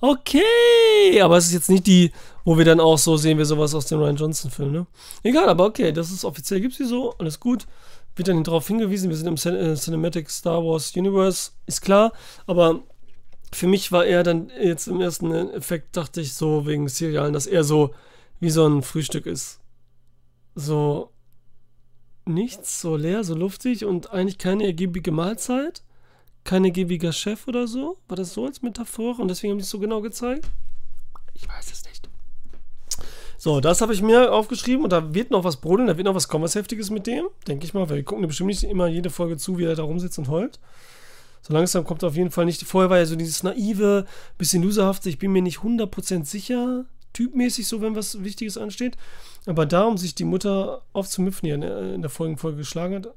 Okay, 0.00 1.20
aber 1.22 1.38
es 1.38 1.46
ist 1.46 1.54
jetzt 1.54 1.70
nicht 1.70 1.86
die, 1.86 2.12
wo 2.44 2.58
wir 2.58 2.66
dann 2.66 2.80
auch 2.80 2.98
so 2.98 3.16
sehen, 3.16 3.38
wir 3.38 3.46
sowas 3.46 3.74
aus 3.74 3.86
dem 3.86 4.00
Ryan 4.00 4.16
Johnson-Film, 4.16 4.70
ne? 4.70 4.86
Egal, 5.22 5.48
aber 5.48 5.64
okay, 5.64 5.92
das 5.92 6.10
ist 6.10 6.26
offiziell, 6.26 6.60
gibt 6.60 6.72
es 6.72 6.78
die 6.78 6.84
so, 6.84 7.14
alles 7.18 7.40
gut. 7.40 7.66
wird 8.16 8.28
dann 8.28 8.44
darauf 8.44 8.66
hingewiesen, 8.66 9.08
wir 9.08 9.16
sind 9.16 9.28
im 9.28 9.36
Cin 9.36 9.54
äh, 9.54 9.74
Cinematic 9.76 10.28
Star 10.30 10.62
Wars 10.62 10.94
Universe, 10.94 11.52
ist 11.66 11.80
klar, 11.80 12.12
aber 12.46 12.82
für 13.54 13.68
mich 13.68 13.92
war 13.92 14.04
er 14.04 14.22
dann 14.22 14.50
jetzt 14.60 14.88
im 14.88 15.00
ersten 15.00 15.32
Effekt, 15.50 15.96
dachte 15.96 16.20
ich 16.20 16.34
so 16.34 16.66
wegen 16.66 16.88
Serialen, 16.88 17.32
dass 17.32 17.46
er 17.46 17.64
so 17.64 17.94
wie 18.40 18.50
so 18.50 18.66
ein 18.66 18.82
Frühstück 18.82 19.26
ist. 19.26 19.60
So 20.54 21.10
nichts, 22.26 22.80
so 22.80 22.96
leer, 22.96 23.22
so 23.24 23.34
luftig 23.34 23.84
und 23.84 24.12
eigentlich 24.12 24.38
keine 24.38 24.64
ergiebige 24.64 25.12
Mahlzeit, 25.12 25.82
kein 26.42 26.64
ergiebiger 26.64 27.12
Chef 27.12 27.46
oder 27.46 27.66
so. 27.66 27.98
War 28.08 28.16
das 28.16 28.34
so 28.34 28.44
als 28.46 28.62
Metaphor 28.62 29.18
und 29.20 29.28
deswegen 29.28 29.52
haben 29.52 29.58
die 29.58 29.64
es 29.64 29.70
so 29.70 29.78
genau 29.78 30.00
gezeigt? 30.00 30.46
Ich 31.34 31.48
weiß 31.48 31.72
es 31.72 31.84
nicht. 31.84 32.08
So, 33.38 33.60
das 33.60 33.80
habe 33.80 33.92
ich 33.92 34.02
mir 34.02 34.32
aufgeschrieben 34.32 34.84
und 34.84 34.90
da 34.90 35.14
wird 35.14 35.30
noch 35.30 35.44
was 35.44 35.58
brodeln, 35.58 35.88
da 35.88 35.96
wird 35.96 36.06
noch 36.06 36.14
was 36.14 36.28
kommen, 36.28 36.48
mit 36.90 37.06
dem, 37.06 37.26
denke 37.46 37.66
ich 37.66 37.74
mal, 37.74 37.88
weil 37.88 37.96
wir 37.96 38.04
gucken 38.04 38.26
bestimmt 38.26 38.48
nicht 38.48 38.64
immer 38.64 38.86
jede 38.86 39.10
Folge 39.10 39.36
zu, 39.36 39.58
wie 39.58 39.64
er 39.64 39.74
da 39.74 39.82
rumsitzt 39.82 40.18
und 40.18 40.28
heult. 40.28 40.58
So 41.46 41.52
langsam 41.52 41.84
kommt 41.84 42.02
auf 42.04 42.16
jeden 42.16 42.30
Fall 42.30 42.46
nicht. 42.46 42.62
Vorher 42.62 42.88
war 42.88 42.98
ja 42.98 43.06
so 43.06 43.16
dieses 43.16 43.42
naive, 43.42 44.06
bisschen 44.38 44.62
loserhafte, 44.62 45.10
ich 45.10 45.18
bin 45.18 45.30
mir 45.30 45.42
nicht 45.42 45.58
100% 45.58 46.24
sicher, 46.24 46.86
typmäßig 47.12 47.68
so, 47.68 47.82
wenn 47.82 47.94
was 47.94 48.24
Wichtiges 48.24 48.56
ansteht. 48.56 48.96
Aber 49.44 49.66
da, 49.66 49.84
um 49.84 49.98
sich 49.98 50.14
die 50.14 50.24
Mutter 50.24 50.82
aufzumüpfen, 50.94 51.46
die 51.46 51.52
in 51.52 52.00
der 52.00 52.10
folgenden 52.10 52.40
Folge 52.40 52.58
geschlagen 52.58 52.94
hat, 52.94 53.14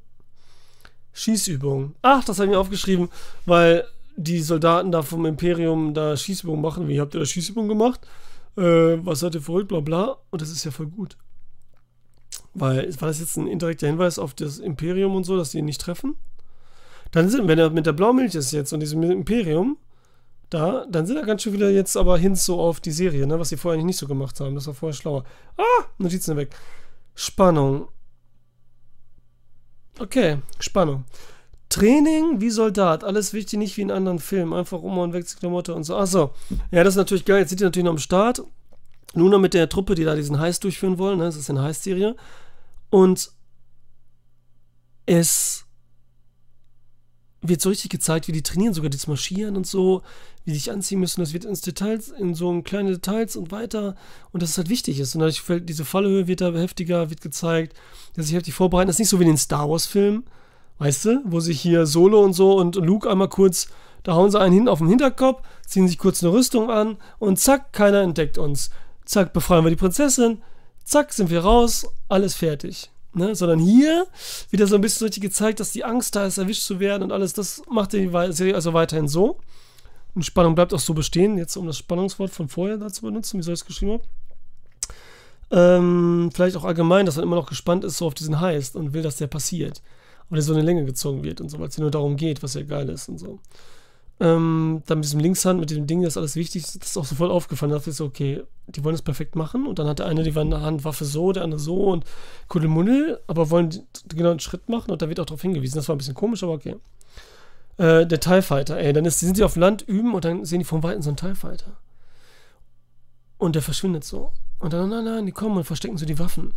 Schießübungen. 1.13 1.95
Ach, 2.01 2.23
das 2.25 2.37
habe 2.37 2.47
ich 2.47 2.51
mir 2.51 2.59
aufgeschrieben, 2.59 3.07
weil 3.45 3.85
die 4.17 4.41
Soldaten 4.41 4.91
da 4.91 5.03
vom 5.03 5.25
Imperium 5.25 5.93
da 5.93 6.17
Schießübungen 6.17 6.61
machen. 6.61 6.89
Wie 6.89 6.99
habt 6.99 7.15
ihr 7.15 7.19
da 7.19 7.25
Schießübungen 7.25 7.69
gemacht? 7.69 8.01
Äh, 8.57 8.97
was 9.05 9.21
seid 9.21 9.35
ihr 9.35 9.41
verrückt, 9.41 9.69
bla 9.69 9.79
bla. 9.79 10.17
Und 10.31 10.41
das 10.41 10.49
ist 10.49 10.65
ja 10.65 10.71
voll 10.71 10.87
gut. 10.87 11.17
Weil, 12.53 12.93
war 12.99 13.07
das 13.07 13.21
jetzt 13.21 13.37
ein 13.37 13.47
indirekter 13.47 13.87
Hinweis 13.87 14.19
auf 14.19 14.33
das 14.33 14.59
Imperium 14.59 15.15
und 15.15 15.23
so, 15.23 15.37
dass 15.37 15.51
die 15.51 15.59
ihn 15.59 15.65
nicht 15.65 15.79
treffen? 15.79 16.17
Dann 17.11 17.29
sind, 17.29 17.47
wenn 17.47 17.59
er 17.59 17.69
mit 17.69 17.85
der 17.85 17.93
Blaumilch 17.93 18.35
ist 18.35 18.51
jetzt 18.51 18.73
und 18.73 18.79
diesem 18.79 19.03
Imperium, 19.03 19.77
da, 20.49 20.85
dann 20.89 21.05
sind 21.05 21.17
da 21.17 21.23
ganz 21.23 21.43
schön 21.43 21.53
wieder 21.53 21.69
jetzt 21.69 21.97
aber 21.97 22.17
hin 22.17 22.35
so 22.35 22.59
auf 22.59 22.79
die 22.79 22.91
Serie, 22.91 23.27
ne, 23.27 23.39
was 23.39 23.49
sie 23.49 23.57
vorher 23.57 23.75
eigentlich 23.75 23.87
nicht 23.87 23.97
so 23.97 24.07
gemacht 24.07 24.39
haben. 24.39 24.55
Das 24.55 24.67
war 24.67 24.73
vorher 24.73 24.93
schlauer. 24.93 25.23
Ah, 25.57 25.85
Notizen 25.97 26.37
weg. 26.37 26.55
Spannung. 27.15 27.89
Okay, 29.99 30.37
Spannung. 30.59 31.05
Training 31.69 32.39
wie 32.39 32.49
Soldat, 32.49 33.03
alles 33.03 33.33
wichtig, 33.33 33.59
nicht 33.59 33.75
wie 33.75 33.81
in 33.81 33.91
anderen 33.91 34.19
Filmen. 34.19 34.53
Einfach 34.53 34.81
um 34.81 34.97
und 34.97 35.13
weg 35.13 35.27
zur 35.27 35.39
Klamotte 35.39 35.73
und 35.75 35.83
so. 35.83 35.97
Achso, 35.97 36.33
ja, 36.71 36.83
das 36.83 36.93
ist 36.93 36.97
natürlich 36.97 37.25
geil. 37.25 37.39
Jetzt 37.39 37.49
sind 37.49 37.59
die 37.59 37.65
natürlich 37.65 37.85
noch 37.85 37.91
am 37.91 37.97
Start. 37.97 38.41
Nur 39.13 39.29
noch 39.29 39.39
mit 39.39 39.53
der 39.53 39.67
Truppe, 39.67 39.95
die 39.95 40.05
da 40.05 40.15
diesen 40.15 40.39
Heist 40.39 40.63
durchführen 40.63 40.97
wollen. 40.97 41.17
Ne? 41.17 41.25
Das 41.25 41.35
ist 41.35 41.49
eine 41.49 41.61
Heist-Serie. 41.61 42.15
Und 42.89 43.31
es 45.05 45.66
wird 47.41 47.61
so 47.61 47.69
richtig 47.69 47.91
gezeigt, 47.91 48.27
wie 48.27 48.31
die 48.31 48.41
trainieren, 48.41 48.73
sogar 48.73 48.89
das 48.89 49.07
Marschieren 49.07 49.55
und 49.55 49.67
so, 49.67 50.01
wie 50.43 50.51
die 50.51 50.57
sich 50.57 50.71
anziehen 50.71 50.99
müssen. 50.99 51.21
Das 51.21 51.33
wird 51.33 51.45
ins 51.45 51.61
Details, 51.61 52.09
in 52.09 52.33
so 52.33 52.61
kleine 52.61 52.91
Details 52.91 53.35
und 53.35 53.51
weiter. 53.51 53.95
Und 54.31 54.41
dass 54.41 54.51
es 54.51 54.57
halt 54.57 54.69
wichtig 54.69 54.99
ist. 54.99 55.15
Und 55.15 55.19
dadurch 55.19 55.41
fällt 55.41 55.69
diese 55.69 55.85
Fallhöhe 55.85 56.27
wird 56.27 56.41
da 56.41 56.51
heftiger, 56.53 57.09
wird 57.09 57.21
gezeigt, 57.21 57.75
dass 58.15 58.27
sich 58.27 58.35
heftig 58.35 58.53
vorbereiten. 58.53 58.87
Das 58.87 58.95
ist 58.95 58.99
nicht 58.99 59.09
so 59.09 59.19
wie 59.19 59.23
in 59.23 59.29
den 59.29 59.37
Star 59.37 59.69
Wars-Filmen, 59.69 60.23
weißt 60.79 61.05
du, 61.05 61.21
wo 61.25 61.39
sich 61.39 61.61
hier 61.61 61.85
Solo 61.85 62.23
und 62.23 62.33
so 62.33 62.57
und 62.57 62.75
Luke 62.75 63.09
einmal 63.09 63.29
kurz, 63.29 63.67
da 64.03 64.13
hauen 64.13 64.31
sie 64.31 64.39
einen 64.39 64.53
hin 64.53 64.69
auf 64.69 64.79
den 64.79 64.87
Hinterkopf, 64.87 65.41
ziehen 65.65 65.87
sich 65.87 65.97
kurz 65.97 66.23
eine 66.23 66.31
Rüstung 66.31 66.69
an 66.71 66.97
und 67.19 67.39
zack, 67.39 67.73
keiner 67.73 68.01
entdeckt 68.01 68.37
uns. 68.37 68.69
Zack, 69.05 69.33
befreien 69.33 69.63
wir 69.65 69.69
die 69.69 69.75
Prinzessin. 69.75 70.41
Zack, 70.83 71.13
sind 71.13 71.29
wir 71.29 71.41
raus, 71.41 71.87
alles 72.07 72.35
fertig. 72.35 72.89
Ne? 73.17 73.35
Sondern 73.35 73.59
hier 73.59 74.07
wieder 74.49 74.67
so 74.67 74.75
ein 74.75 74.81
bisschen 74.81 75.05
richtig 75.05 75.23
gezeigt, 75.23 75.59
dass 75.59 75.71
die 75.71 75.83
Angst 75.83 76.15
da 76.15 76.25
ist, 76.25 76.37
erwischt 76.37 76.63
zu 76.63 76.79
werden 76.79 77.03
und 77.03 77.11
alles. 77.11 77.33
Das 77.33 77.61
macht 77.69 77.93
die 77.93 78.09
Serie 78.29 78.55
also 78.55 78.73
weiterhin 78.73 79.07
so. 79.07 79.39
Und 80.15 80.23
Spannung 80.23 80.55
bleibt 80.55 80.73
auch 80.73 80.79
so 80.79 80.93
bestehen. 80.93 81.37
Jetzt, 81.37 81.57
um 81.57 81.67
das 81.67 81.77
Spannungswort 81.77 82.31
von 82.31 82.49
vorher 82.49 82.77
da 82.77 82.89
zu 82.89 83.01
benutzen, 83.01 83.37
wie 83.37 83.43
soll 83.43 83.53
ich 83.53 83.61
es 83.61 83.65
geschrieben 83.65 83.93
haben. 83.93 84.03
Ähm, 85.49 86.29
vielleicht 86.33 86.57
auch 86.57 86.65
allgemein, 86.65 87.05
dass 87.05 87.15
man 87.15 87.23
immer 87.23 87.35
noch 87.35 87.47
gespannt 87.47 87.83
ist 87.83 87.97
so 87.97 88.07
auf 88.07 88.13
diesen 88.13 88.41
Heist 88.41 88.75
und 88.75 88.93
will, 88.93 89.01
dass 89.01 89.17
der 89.17 89.27
passiert. 89.27 89.81
Aber 90.27 90.35
der 90.35 90.43
so 90.43 90.53
eine 90.53 90.61
Länge 90.61 90.85
gezogen 90.85 91.23
wird 91.23 91.39
und 91.39 91.49
so, 91.49 91.59
weil 91.59 91.69
es 91.69 91.77
nur 91.77 91.91
darum 91.91 92.17
geht, 92.17 92.43
was 92.43 92.55
ja 92.55 92.63
geil 92.63 92.89
ist 92.89 93.07
und 93.07 93.17
so. 93.17 93.39
Ähm, 94.19 94.81
dann 94.87 94.97
mit 94.97 95.05
diesem 95.05 95.19
Linkshand, 95.19 95.59
mit 95.59 95.69
dem 95.69 95.85
Ding, 95.85 96.01
das 96.01 96.13
ist 96.13 96.17
alles 96.17 96.35
wichtig, 96.35 96.63
das 96.63 96.75
ist 96.75 96.97
auch 96.97 97.05
sofort 97.05 97.31
aufgefallen. 97.31 97.71
Da 97.71 97.77
dachte 97.77 97.91
ich 97.91 97.95
so, 97.95 98.05
okay, 98.05 98.43
die 98.67 98.83
wollen 98.83 98.95
es 98.95 99.01
perfekt 99.01 99.35
machen. 99.35 99.67
Und 99.67 99.79
dann 99.79 99.87
hat 99.87 99.99
der 99.99 100.07
eine 100.07 100.23
die 100.23 100.33
Handwaffe 100.33 101.05
so, 101.05 101.31
der 101.31 101.43
andere 101.43 101.59
so 101.59 101.85
und 101.85 102.03
Kuddelmuddel, 102.47 103.19
aber 103.27 103.49
wollen 103.49 103.83
genau 104.07 104.31
einen 104.31 104.39
Schritt 104.39 104.69
machen 104.69 104.91
und 104.91 105.01
da 105.01 105.09
wird 105.09 105.19
auch 105.19 105.25
darauf 105.25 105.41
hingewiesen. 105.41 105.75
Das 105.75 105.87
war 105.87 105.95
ein 105.95 105.99
bisschen 105.99 106.15
komisch, 106.15 106.43
aber 106.43 106.53
okay. 106.53 106.77
Äh, 107.77 108.07
der 108.07 108.19
TIE 108.19 108.41
Fighter, 108.41 108.77
ey, 108.77 108.91
dann 108.91 109.05
ist, 109.05 109.19
sind 109.19 109.37
die 109.37 109.43
auf 109.43 109.55
Land 109.55 109.83
üben 109.83 110.15
und 110.15 110.25
dann 110.25 110.45
sehen 110.45 110.59
die 110.59 110.65
vom 110.65 110.81
Weiten 110.81 111.03
so 111.03 111.09
einen 111.09 111.17
TIE 111.17 111.35
Fighter. 111.35 111.77
Und 113.37 113.53
der 113.55 113.61
verschwindet 113.61 114.03
so. 114.03 114.31
Und 114.59 114.73
dann, 114.73 114.89
nein, 114.89 115.05
nein, 115.05 115.25
die 115.27 115.31
kommen 115.31 115.57
und 115.57 115.63
verstecken 115.63 115.97
so 115.97 116.05
die 116.07 116.17
Waffen. 116.17 116.53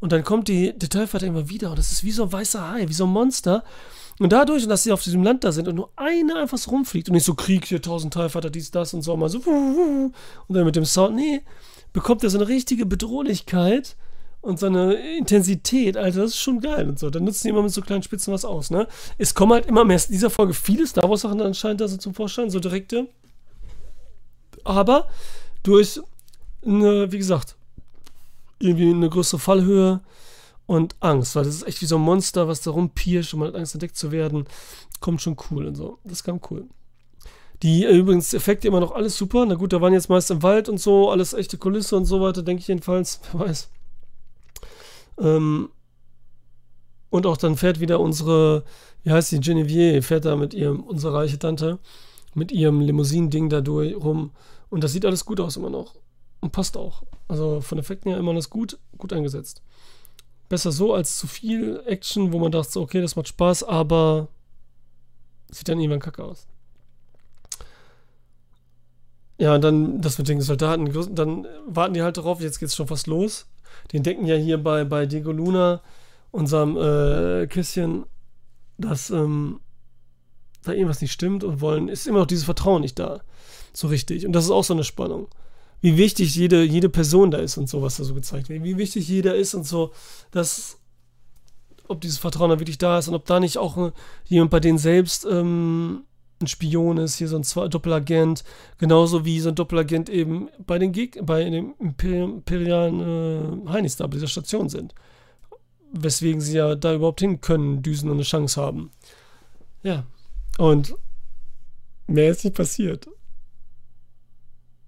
Und 0.00 0.12
dann 0.12 0.24
kommt 0.24 0.48
die, 0.48 0.76
der 0.76 0.88
TIE 0.88 1.06
Fighter 1.06 1.26
immer 1.26 1.48
wieder 1.48 1.70
und 1.70 1.78
das 1.78 1.92
ist 1.92 2.02
wie 2.02 2.10
so 2.10 2.24
ein 2.24 2.32
weißer 2.32 2.70
Hai, 2.70 2.88
wie 2.88 2.94
so 2.94 3.04
ein 3.04 3.10
Monster. 3.10 3.62
Und 4.22 4.30
dadurch, 4.30 4.68
dass 4.68 4.84
sie 4.84 4.92
auf 4.92 5.02
diesem 5.02 5.24
Land 5.24 5.42
da 5.42 5.50
sind 5.50 5.66
und 5.66 5.74
nur 5.74 5.90
eine 5.96 6.36
einfach 6.36 6.56
so 6.56 6.70
rumfliegt 6.70 7.08
und 7.08 7.14
nicht 7.14 7.24
so 7.24 7.34
Krieg, 7.34 7.64
hier 7.64 7.82
tausend 7.82 8.14
Teilvater, 8.14 8.50
dies, 8.50 8.70
das 8.70 8.94
und 8.94 9.02
so, 9.02 9.16
mal 9.16 9.28
so, 9.28 9.40
und 9.40 10.12
dann 10.48 10.64
mit 10.64 10.76
dem 10.76 10.84
Sound, 10.84 11.16
nee, 11.16 11.40
bekommt 11.92 12.22
er 12.22 12.30
so 12.30 12.38
eine 12.38 12.46
richtige 12.46 12.86
Bedrohlichkeit 12.86 13.96
und 14.40 14.60
so 14.60 14.66
eine 14.66 14.94
Intensität, 15.18 15.96
Alter, 15.96 16.20
das 16.20 16.30
ist 16.30 16.38
schon 16.38 16.60
geil 16.60 16.88
und 16.88 17.00
so. 17.00 17.10
Dann 17.10 17.24
nutzen 17.24 17.42
die 17.42 17.48
immer 17.48 17.64
mit 17.64 17.72
so 17.72 17.80
kleinen 17.80 18.04
Spitzen 18.04 18.32
was 18.32 18.44
aus, 18.44 18.70
ne? 18.70 18.86
Es 19.18 19.34
kommen 19.34 19.54
halt 19.54 19.66
immer 19.66 19.84
mehr 19.84 19.96
in 19.96 20.12
dieser 20.12 20.30
Folge 20.30 20.54
viele 20.54 20.86
Star 20.86 21.10
Wars 21.10 21.22
Sachen 21.22 21.40
anscheinend 21.40 21.80
da 21.80 21.88
so 21.88 21.96
zum 21.96 22.14
Vorschein, 22.14 22.48
so 22.48 22.60
direkte. 22.60 23.08
Aber 24.62 25.08
durch 25.64 26.00
eine, 26.64 27.10
wie 27.10 27.18
gesagt, 27.18 27.56
irgendwie 28.60 28.88
eine 28.88 29.10
größere 29.10 29.40
Fallhöhe, 29.40 30.00
und 30.72 30.96
Angst, 31.00 31.36
weil 31.36 31.44
das 31.44 31.56
ist 31.56 31.66
echt 31.66 31.82
wie 31.82 31.86
so 31.86 31.96
ein 31.96 32.02
Monster, 32.02 32.48
was 32.48 32.62
da 32.62 32.70
rumpirscht 32.70 33.34
und 33.34 33.40
man 33.40 33.48
hat 33.48 33.56
Angst, 33.56 33.74
entdeckt 33.74 33.96
zu 33.96 34.10
werden. 34.10 34.46
Kommt 35.00 35.20
schon 35.20 35.36
cool 35.50 35.66
und 35.66 35.74
so. 35.74 35.98
Das 36.04 36.24
kam 36.24 36.40
cool. 36.50 36.66
Die 37.62 37.84
äh, 37.84 37.94
übrigens 37.94 38.32
Effekte 38.32 38.68
immer 38.68 38.80
noch 38.80 38.92
alles 38.92 39.16
super. 39.16 39.44
Na 39.44 39.54
gut, 39.54 39.72
da 39.74 39.80
waren 39.82 39.92
jetzt 39.92 40.08
meist 40.08 40.30
im 40.30 40.42
Wald 40.42 40.70
und 40.70 40.78
so, 40.78 41.10
alles 41.10 41.34
echte 41.34 41.58
Kulisse 41.58 41.96
und 41.96 42.06
so 42.06 42.22
weiter, 42.22 42.42
denke 42.42 42.60
ich 42.60 42.68
jedenfalls. 42.68 43.20
Wer 43.32 43.40
weiß. 43.40 43.68
Ähm, 45.18 45.68
und 47.10 47.26
auch 47.26 47.36
dann 47.36 47.56
fährt 47.58 47.78
wieder 47.78 48.00
unsere, 48.00 48.64
wie 49.02 49.10
heißt 49.10 49.32
die, 49.32 49.40
Genevieve, 49.40 50.00
fährt 50.00 50.24
da 50.24 50.36
mit 50.36 50.54
ihrem, 50.54 50.80
unsere 50.80 51.12
reiche 51.12 51.38
Tante, 51.38 51.78
mit 52.32 52.50
ihrem 52.50 52.80
Limousinen-Ding 52.80 53.50
da 53.50 53.60
durch 53.60 53.94
rum. 53.94 54.30
Und 54.70 54.82
das 54.82 54.92
sieht 54.92 55.04
alles 55.04 55.26
gut 55.26 55.38
aus 55.38 55.56
immer 55.56 55.68
noch. 55.68 55.96
Und 56.40 56.52
passt 56.52 56.78
auch. 56.78 57.02
Also 57.28 57.60
von 57.60 57.78
Effekten 57.78 58.10
her 58.10 58.18
immer 58.18 58.30
alles 58.30 58.48
gut, 58.48 58.78
gut 58.96 59.12
eingesetzt. 59.12 59.62
Besser 60.52 60.70
so 60.70 60.92
als 60.92 61.16
zu 61.16 61.26
viel 61.26 61.82
Action, 61.86 62.30
wo 62.30 62.38
man 62.38 62.52
dachte, 62.52 62.78
okay, 62.78 63.00
das 63.00 63.16
macht 63.16 63.28
Spaß, 63.28 63.64
aber 63.64 64.28
sieht 65.48 65.66
dann 65.66 65.80
irgendwann 65.80 66.00
kacke 66.00 66.22
aus. 66.22 66.46
Ja, 69.38 69.54
und 69.54 69.64
dann 69.64 70.02
das 70.02 70.18
mit 70.18 70.28
den 70.28 70.42
Soldaten, 70.42 70.92
dann 71.14 71.46
warten 71.66 71.94
die 71.94 72.02
halt 72.02 72.18
darauf, 72.18 72.42
jetzt 72.42 72.58
geht's 72.58 72.76
schon 72.76 72.86
fast 72.86 73.06
los. 73.06 73.46
Die 73.90 73.96
entdecken 73.96 74.26
ja 74.26 74.36
hier 74.36 74.62
bei, 74.62 74.84
bei 74.84 75.06
Diego 75.06 75.32
Luna, 75.32 75.80
unserem 76.32 76.76
äh, 76.76 77.46
Küsschen, 77.46 78.04
dass 78.76 79.08
ähm, 79.08 79.60
da 80.64 80.72
irgendwas 80.72 81.00
nicht 81.00 81.12
stimmt 81.12 81.44
und 81.44 81.62
wollen, 81.62 81.88
ist 81.88 82.06
immer 82.06 82.18
noch 82.18 82.26
dieses 82.26 82.44
Vertrauen 82.44 82.82
nicht 82.82 82.98
da. 82.98 83.22
So 83.72 83.88
richtig. 83.88 84.26
Und 84.26 84.32
das 84.34 84.44
ist 84.44 84.50
auch 84.50 84.64
so 84.64 84.74
eine 84.74 84.84
Spannung 84.84 85.28
wie 85.82 85.96
wichtig 85.96 86.34
jede, 86.34 86.62
jede 86.62 86.88
Person 86.88 87.30
da 87.30 87.38
ist 87.38 87.58
und 87.58 87.68
so, 87.68 87.82
was 87.82 87.96
da 87.96 88.04
so 88.04 88.14
gezeigt 88.14 88.48
wird. 88.48 88.64
Wie 88.64 88.78
wichtig 88.78 89.06
jeder 89.08 89.34
ist 89.34 89.52
und 89.52 89.66
so, 89.66 89.90
dass, 90.30 90.78
ob 91.88 92.00
dieses 92.00 92.18
Vertrauen 92.18 92.50
da 92.50 92.60
wirklich 92.60 92.78
da 92.78 92.98
ist 92.98 93.08
und 93.08 93.14
ob 93.14 93.26
da 93.26 93.40
nicht 93.40 93.58
auch 93.58 93.76
äh, 93.76 93.92
jemand 94.26 94.52
bei 94.52 94.60
denen 94.60 94.78
selbst 94.78 95.26
ähm, 95.28 96.04
ein 96.40 96.46
Spion 96.46 96.98
ist, 96.98 97.16
hier 97.16 97.28
so 97.28 97.36
ein 97.36 97.70
Doppelagent, 97.70 98.44
genauso 98.78 99.24
wie 99.24 99.40
so 99.40 99.48
ein 99.48 99.54
Doppelagent 99.56 100.08
eben 100.08 100.48
bei 100.66 100.78
den 100.78 100.92
Geg 100.92 101.24
bei 101.26 101.44
den 101.44 101.74
imperialen 101.78 103.66
äh, 103.66 103.68
Heinis 103.70 103.96
da 103.96 104.06
bei 104.06 104.14
dieser 104.14 104.28
Station 104.28 104.68
sind. 104.68 104.94
Weswegen 105.92 106.40
sie 106.40 106.56
ja 106.56 106.76
da 106.76 106.94
überhaupt 106.94 107.20
hin 107.20 107.40
können, 107.40 107.82
düsen 107.82 108.08
und 108.08 108.16
eine 108.16 108.22
Chance 108.22 108.60
haben. 108.60 108.90
Ja. 109.82 110.06
Und 110.58 110.94
mehr 112.06 112.30
ist 112.30 112.44
nicht 112.44 112.56
passiert. 112.56 113.08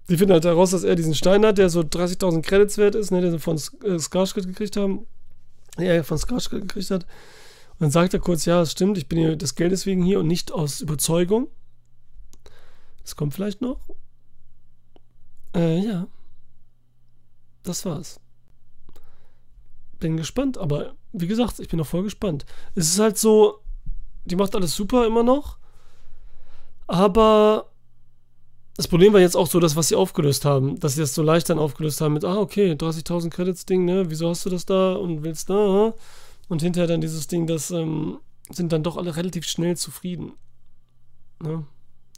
Sie 0.07 0.17
finden 0.17 0.33
halt 0.33 0.45
heraus, 0.45 0.71
dass 0.71 0.83
er 0.83 0.95
diesen 0.95 1.15
Stein 1.15 1.45
hat, 1.45 1.57
der 1.57 1.69
so 1.69 1.81
30.000 1.81 2.41
Credits 2.43 2.77
wert 2.77 2.95
ist, 2.95 3.11
ne, 3.11 3.21
den 3.21 3.31
sie 3.31 3.39
von 3.39 3.57
äh, 3.57 4.41
gekriegt 4.41 4.77
haben. 4.77 5.07
Der 5.77 6.03
von 6.03 6.17
Skarsgård 6.17 6.61
gekriegt 6.61 6.91
hat. 6.91 7.03
Und 7.03 7.81
dann 7.81 7.91
sagt 7.91 8.13
er 8.13 8.19
kurz, 8.19 8.45
ja, 8.45 8.61
es 8.61 8.71
stimmt, 8.71 8.97
ich 8.97 9.07
bin 9.07 9.19
hier 9.19 9.35
des 9.35 9.55
Geldes 9.55 9.85
wegen 9.85 10.03
hier 10.03 10.19
und 10.19 10.27
nicht 10.27 10.51
aus 10.51 10.79
Überzeugung. 10.79 11.47
Das 13.01 13.15
kommt 13.15 13.33
vielleicht 13.33 13.61
noch. 13.61 13.79
Äh, 15.55 15.79
ja. 15.79 16.07
Das 17.63 17.83
war's. 17.85 18.19
bin 19.99 20.17
gespannt, 20.17 20.57
aber 20.57 20.95
wie 21.13 21.27
gesagt, 21.27 21.59
ich 21.59 21.67
bin 21.67 21.81
auch 21.81 21.87
voll 21.87 22.03
gespannt. 22.03 22.45
Es 22.75 22.89
ist 22.89 22.99
halt 22.99 23.17
so, 23.17 23.59
die 24.25 24.35
macht 24.35 24.55
alles 24.55 24.75
super 24.75 25.05
immer 25.07 25.23
noch, 25.23 25.57
aber 26.87 27.71
das 28.77 28.87
Problem 28.89 29.13
war 29.13 29.21
jetzt 29.21 29.37
auch 29.37 29.47
so, 29.47 29.59
das, 29.59 29.75
was 29.75 29.87
sie 29.87 29.95
aufgelöst 29.95 30.43
haben, 30.43 30.79
dass 30.79 30.95
sie 30.95 31.01
das 31.01 31.15
so 31.15 31.23
leicht 31.23 31.49
dann 31.49 31.59
aufgelöst 31.59 32.01
haben 32.01 32.13
mit, 32.13 32.25
ah, 32.25 32.37
okay, 32.37 32.73
30.000 32.73 33.29
Credits 33.29 33.65
Ding, 33.65 33.85
ne, 33.85 34.09
wieso 34.09 34.29
hast 34.29 34.45
du 34.45 34.49
das 34.49 34.65
da 34.65 34.93
und 34.93 35.23
willst 35.23 35.49
da? 35.49 35.93
Und 36.49 36.61
hinterher 36.61 36.87
dann 36.87 37.01
dieses 37.01 37.27
Ding, 37.27 37.47
das 37.47 37.71
ähm, 37.71 38.19
sind 38.49 38.73
dann 38.73 38.83
doch 38.83 38.97
alle 38.97 39.15
relativ 39.15 39.45
schnell 39.45 39.77
zufrieden. 39.77 40.33
Ne? 41.41 41.65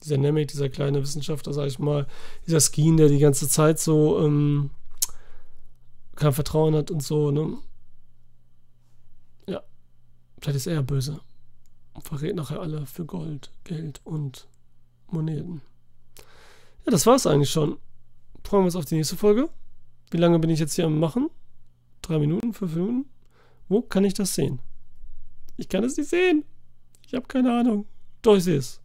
Dieser 0.03 0.17
Nemec, 0.17 0.47
dieser 0.47 0.69
kleine 0.69 1.01
Wissenschaftler, 1.01 1.53
sag 1.53 1.67
ich 1.67 1.79
mal, 1.79 2.07
dieser 2.45 2.59
Skeen, 2.59 2.97
der 2.97 3.09
die 3.09 3.19
ganze 3.19 3.47
Zeit 3.47 3.79
so 3.79 4.19
ähm, 4.19 4.71
kein 6.15 6.33
Vertrauen 6.33 6.75
hat 6.75 6.91
und 6.91 7.03
so, 7.03 7.31
ne? 7.31 7.57
Ja. 9.47 9.61
Vielleicht 10.39 10.57
ist 10.57 10.67
er 10.67 10.83
böse. 10.83 11.19
Und 11.93 12.03
verrät 12.03 12.35
nachher 12.35 12.61
alle 12.61 12.85
für 12.85 13.05
Gold, 13.05 13.51
Geld 13.63 14.01
und 14.03 14.47
Moneten. 15.07 15.61
Ja, 16.87 16.91
das 16.91 17.05
war's 17.05 17.27
eigentlich 17.27 17.49
schon. 17.49 17.77
Freuen 18.45 18.63
wir 18.63 18.67
uns 18.67 18.77
auf 18.77 18.85
die 18.85 18.95
nächste 18.95 19.17
Folge. 19.17 19.49
Wie 20.09 20.15
lange 20.15 20.39
bin 20.39 20.49
ich 20.49 20.61
jetzt 20.61 20.73
hier 20.75 20.85
am 20.85 21.01
Machen? 21.01 21.29
Drei 22.01 22.17
Minuten, 22.17 22.53
fünf 22.53 22.73
Minuten? 22.75 23.09
Wo 23.67 23.81
kann 23.81 24.05
ich 24.05 24.13
das 24.13 24.33
sehen? 24.33 24.61
Ich 25.57 25.67
kann 25.67 25.83
es 25.83 25.97
nicht 25.97 26.09
sehen. 26.09 26.45
Ich 27.05 27.13
habe 27.13 27.27
keine 27.27 27.59
Ahnung. 27.59 27.87
Doch, 28.21 28.37
ich 28.37 28.45
sehe 28.45 28.55
es. 28.55 28.79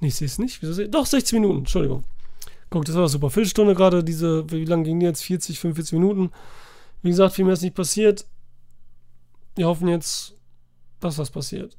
Nee, 0.00 0.08
ich 0.08 0.14
sehe 0.14 0.24
es 0.24 0.38
nicht. 0.38 0.62
Wieso 0.62 0.72
sehe 0.72 0.88
Doch, 0.88 1.04
16 1.04 1.38
Minuten. 1.38 1.58
Entschuldigung. 1.58 2.04
Guck, 2.70 2.86
das 2.86 2.94
war 2.94 3.10
super. 3.10 3.28
Viertelstunde 3.28 3.74
gerade. 3.74 4.02
Diese, 4.02 4.50
wie 4.50 4.64
lange 4.64 4.84
ging 4.84 4.98
die 4.98 5.04
jetzt? 5.04 5.22
40, 5.22 5.60
45 5.60 5.98
Minuten. 5.98 6.30
Wie 7.02 7.10
gesagt, 7.10 7.34
viel 7.34 7.44
mehr 7.44 7.52
ist 7.52 7.62
nicht 7.62 7.76
passiert. 7.76 8.24
Wir 9.54 9.66
hoffen 9.66 9.88
jetzt, 9.88 10.34
dass 11.00 11.18
was 11.18 11.30
passiert. 11.30 11.76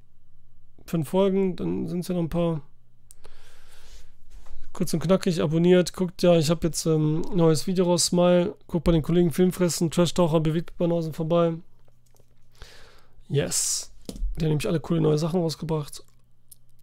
Fünf 0.85 1.09
Folgen, 1.09 1.55
dann 1.55 1.87
sind 1.87 2.01
es 2.01 2.07
ja 2.07 2.13
noch 2.13 2.21
ein 2.21 2.29
paar. 2.29 2.61
Kurz 4.77 4.93
und 4.93 4.99
knackig 4.99 5.41
abonniert. 5.41 5.93
Guckt 5.93 6.21
ja, 6.21 6.37
ich 6.37 6.51
habe 6.51 6.67
jetzt 6.67 6.85
ein 6.85 6.93
ähm, 6.93 7.21
neues 7.33 7.65
Video 7.65 7.85
raus. 7.85 8.05
Smile. 8.05 8.55
Guckt 8.67 8.83
bei 8.83 8.91
den 8.91 9.01
Kollegen 9.01 9.31
Filmfressen. 9.31 9.89
Trash-Taucher 9.89 10.39
bewegt 10.39 10.77
Banausen 10.77 11.13
vorbei. 11.13 11.55
Yes. 13.27 13.91
Die 14.07 14.45
haben 14.45 14.49
nämlich 14.49 14.67
alle 14.67 14.79
coole 14.79 15.01
neue 15.01 15.17
Sachen 15.17 15.41
rausgebracht. 15.41 16.03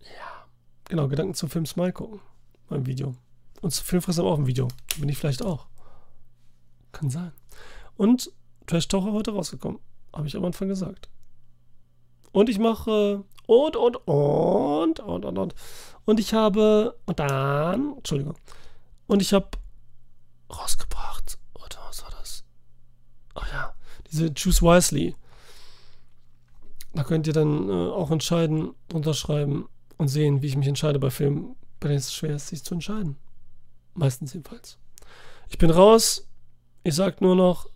Ja. 0.01 0.45
Genau, 0.89 1.07
Gedanken 1.07 1.35
zum 1.35 1.49
Film 1.51 1.67
Smile 1.67 1.93
gucken. 1.93 2.19
Mein 2.69 2.85
Video. 2.85 3.15
Und 3.61 3.71
zu 3.71 3.85
Filmfressen 3.85 4.25
auch 4.25 4.41
ein 4.41 4.49
Video. 4.49 4.67
Bin 4.99 5.09
ich 5.09 5.17
vielleicht 5.17 5.45
auch. 5.45 5.67
Kann 6.91 7.11
sein. 7.11 7.31
Und 7.97 8.33
Trash 8.67 8.89
Taucher 8.89 9.13
heute 9.13 9.31
rausgekommen. 9.31 9.79
Habe 10.13 10.27
ich 10.27 10.37
am 10.37 10.45
Anfang 10.45 10.67
gesagt. 10.67 11.09
Und 12.33 12.49
ich 12.49 12.59
mache 12.59 13.23
und, 13.47 13.77
und, 13.77 13.97
und, 14.09 14.99
und, 14.99 15.25
und, 15.25 15.39
und. 15.39 15.55
Und 16.05 16.21
ich 16.21 16.35
habe, 16.35 16.99
und 17.07 17.19
dann, 17.19 17.97
Entschuldigung. 17.97 18.37
Und 19.07 19.23
ich 19.23 19.33
habe 19.33 19.49
rausgebracht, 20.51 21.39
oder 21.55 21.79
was 21.89 22.03
war 22.03 22.11
das? 22.11 22.45
Ach 23.35 23.51
ja, 23.53 23.75
diese 24.11 24.33
Choose 24.35 24.63
Wisely. 24.63 25.17
Da 26.93 27.05
könnt 27.05 27.27
ihr 27.27 27.33
dann 27.33 27.69
äh, 27.69 27.73
auch 27.73 28.11
entscheiden, 28.11 28.75
unterschreiben 28.93 29.69
und 29.97 30.09
sehen, 30.09 30.43
wie 30.43 30.47
ich 30.47 30.57
mich 30.57 30.69
entscheide 30.69 30.99
bei 30.99 31.11
Filmen, 31.11 31.57
bei 31.81 31.89
denen 31.89 31.99
es 31.99 32.15
schwer 32.15 32.37
ist, 32.37 32.49
sich 32.49 32.63
zu 32.63 32.75
entscheiden. 32.75 33.17
Meistens 33.95 34.33
jedenfalls. 34.33 34.79
Ich 35.49 35.59
bin 35.59 35.71
raus. 35.71 36.29
Ich 36.83 36.95
sag 36.95 37.21
nur 37.21 37.35
noch 37.35 37.69